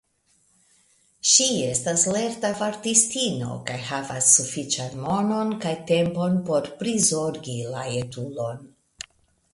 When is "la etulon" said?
7.77-8.69